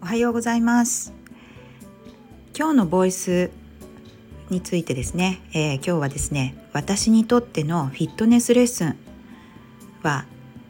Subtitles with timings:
[0.00, 1.12] おはようございます。
[2.56, 3.50] 今日のボイス
[4.50, 8.96] についてですね、えー、今日はですね私にとってのフィットネスレッスン
[10.02, 10.26] は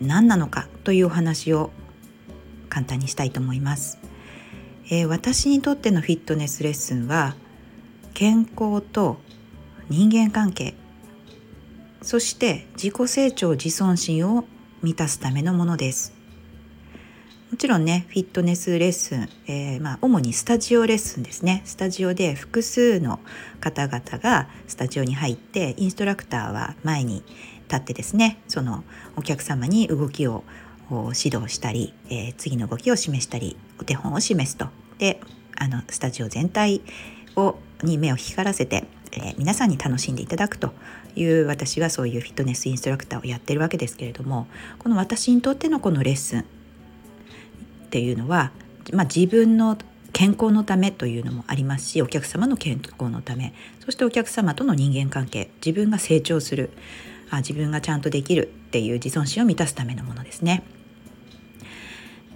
[0.00, 1.70] 何なのかというお話を
[2.70, 3.98] 簡単にしたいと思います、
[4.86, 7.34] えー、私にとってのフィットネスレッスンは
[8.14, 9.18] 健康と
[9.90, 10.74] 人間関係
[12.04, 14.44] そして自己成長自尊心を
[14.82, 16.12] 満たすためのものです。
[17.50, 21.62] もちろんねフィットネスレッスン、えー、まあ、主にスタジオレッスンですね。
[21.64, 23.20] スタジオで複数の
[23.60, 27.22] 方々がスタジオに入ってインストラクターは前に
[27.68, 28.84] 立ってですねその
[29.16, 30.44] お客様に動きを
[30.90, 34.66] 指導したり、えー、次の動きを示したりお手本を示すと。
[34.98, 35.20] で
[35.56, 36.82] あのスタジオ全体
[37.36, 38.84] をに目を光らせて、
[39.16, 40.72] え、皆さんに楽しんでいただくと
[41.16, 44.46] いう私はそういうフィットネスインストラクターをやってるわけですけれども
[44.78, 46.44] この私にとってのこのレッスンっ
[47.90, 48.50] ていうのは、
[48.92, 49.78] まあ、自分の
[50.12, 53.52] 健康のためというのもありますしお客様の健康のため
[53.84, 56.70] そしてお客様との人間関係自分が成長する
[57.30, 60.62] あ自分がちゃんとできるっていう自尊心を満たすためのものですね。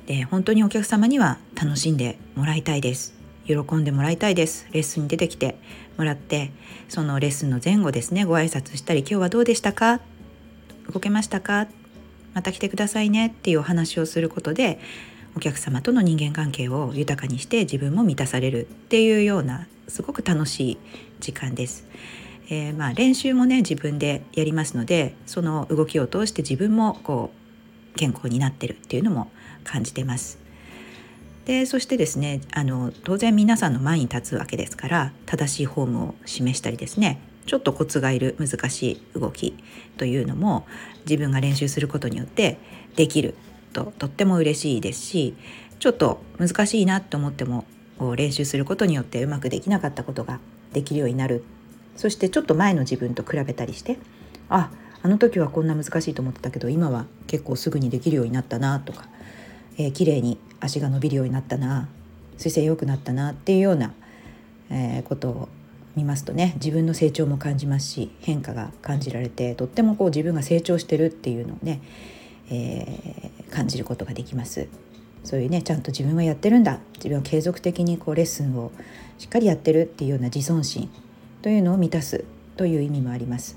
[0.06, 3.17] で本当にお客様には楽しんでもらいたいです
[3.48, 4.68] 喜んでもらいたいです。
[4.70, 5.58] レッスンに出てきて。
[5.98, 6.52] もらって
[6.88, 8.24] そのレッスンの前後ですね。
[8.24, 10.00] ご挨拶したり「今日はどうでしたか？
[10.88, 11.66] 動けましたか？
[12.34, 14.78] また来てくださいね」っていうお話をすることで
[15.34, 18.66] お客様との人間関係を豊かにして自分も満たされる。
[18.66, 20.78] っていうようなすごく楽しい
[21.18, 21.84] 時間です。
[22.48, 27.33] えー、まあ練習もね自分でやりますのでその動きを通して自分もこ
[27.92, 29.33] う健康になってるっていうのも
[29.64, 30.38] 感じてます。
[31.48, 39.56] でそしてですねあの当然皆さんの前に立つわけですから正しいフォームを示したりですねちょっとコツがいる難しい動き
[39.96, 40.66] というのも
[41.06, 42.58] 自分が練習することによって
[42.96, 43.34] できる
[43.72, 45.34] ととっても嬉しいですし
[45.78, 47.64] ちょっと難しいなと思っても
[48.16, 50.40] 練習することによってうまくできなかったことが
[50.74, 51.44] できるようになる。
[51.96, 53.98] そしてちょっと前の自分と比べたりして
[54.48, 54.70] あ
[55.02, 59.08] あの時はこんな難しいと思ってたけど今は結構すぐにできるようになったなとか、
[59.78, 61.89] えー、綺麗に足が伸びるようになったな
[62.36, 63.92] 姿勢良くなったなっていうような、
[64.70, 65.48] えー、ことを
[65.96, 71.80] 見ますとね自分の成長も感じますし変化が感じられてとってもこう自分が成長してるっていうのをね
[72.51, 74.68] えー、感じることができます
[75.24, 78.73] そういうねちゃんと自分はやってるんだ自分は継続的にこうレッスンを
[79.18, 80.91] しっかりやってるっていうような自尊心
[81.42, 82.24] というのを満たす
[82.57, 83.57] という意味もあります。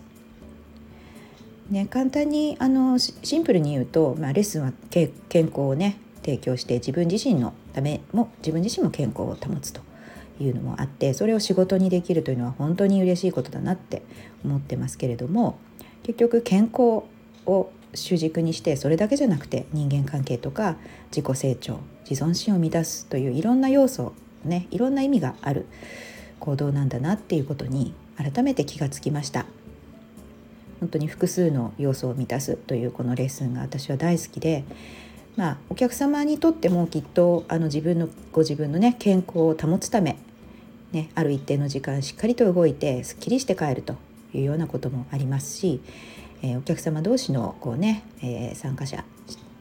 [1.69, 5.11] ね、簡単にあのシンプルに言うと、まあ、レッスンは健
[5.47, 9.81] 康をね提供して自分自身のためも自分自身も健康を保つと
[10.39, 14.01] いうのもあってそれを仕事にできるというのは本当に嬉しいことだなって
[14.43, 15.59] 思ってますけれども
[16.03, 17.03] 結局健康
[17.45, 20.77] を主軸にしてそれだけじゃなくて人間関係とか
[21.15, 21.79] 自己成長
[22.09, 24.13] 自尊心を満たすといういろんな要素
[24.45, 25.67] ねいろんな意味がある
[26.39, 29.45] 行動なんだなっていうことに改めて気がつきました。
[30.79, 34.63] 本当に複数の要素を満たすというこのレッスンが私は大好きで
[35.37, 40.17] まあお客様にとってもきっとあの自分のご自分のね健康を保つため
[40.91, 43.95] ね、ある一定の時間しっかりと動いてすっきりして帰ると
[44.33, 45.79] いうようなこともありますし
[46.43, 49.03] えー、お客様同士のこうね、えー、参加者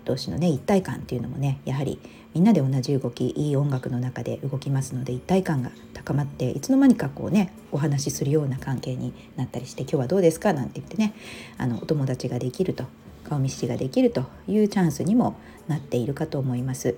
[0.05, 2.01] 同士のね一体感っていうのもねやはり
[2.35, 11.13] みんなで同じ動きいい音楽の中で動きますので一体感が高まっていつの間にかこうねお話しするような関係になったりして「今日はどうですか?」なんて言ってね
[11.59, 12.85] あのお友達ができると
[13.31, 15.37] 顔見知りができるというチャンスにも
[15.67, 16.97] なっているかと思います。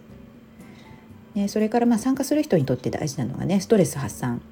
[1.35, 4.43] ね、それからまあ参加する人にとって大事なのがねストレス発散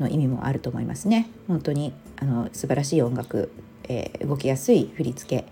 [0.00, 1.28] の意味もあると思いますね。
[1.46, 3.52] 本当にあの素晴らしい音楽
[3.88, 5.46] えー、動きやすい振り付け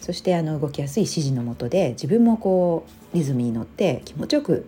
[0.00, 4.66] そしてあの動きやすい指示のもとで自分もこうリズムに乗って気持ちよく、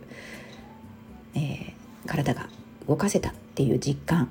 [1.35, 1.73] えー、
[2.07, 2.49] 体が
[2.89, 4.31] 動かせたっていう実感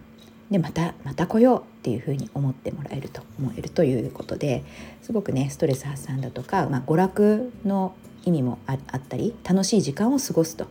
[0.52, 4.64] でまたまた来ようっていうふうに思ってもらえると思えるということで
[5.02, 7.96] すごくねストレス発散だとか、まあ、娯楽の
[8.26, 10.68] 意味もあったり楽しい時間を過ごすと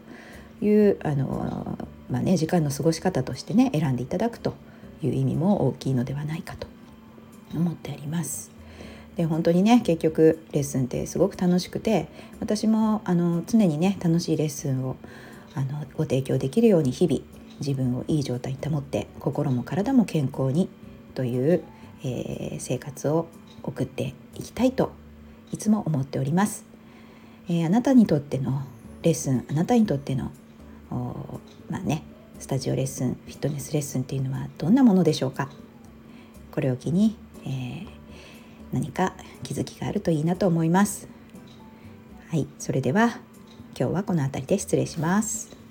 [0.60, 1.78] いうあの、
[2.10, 4.54] まあね、時間の過ごし方としてね選んでいただくと
[5.02, 6.66] いう意味も大きいのではないかと
[7.54, 8.50] 思ってあります。
[9.16, 12.08] で本当にね結局レッスンってすごく楽しくて
[12.40, 14.96] 私もあの常にね楽しいレッスンを
[15.54, 17.20] あのご提供できるように日々
[17.66, 20.68] 自分をいい状態に保って心も体も健康に
[21.14, 21.64] という、
[22.02, 23.26] えー、生活を
[23.62, 24.92] 送っていきたいと
[25.52, 26.64] いつも思っております。
[27.48, 28.62] えー、あなたにとっての
[29.02, 30.32] レッスンあなたにとっての
[31.70, 32.02] まあね
[32.38, 35.48] スタジオレッスンフィットネスレッスンっていうのはどんなものでしょうか。
[36.52, 37.86] これを機にえー、
[38.72, 41.08] 何か気づきがあるといいなと思います。
[42.28, 43.18] はいそれでは
[43.78, 45.63] 今日はこの辺りで失礼します。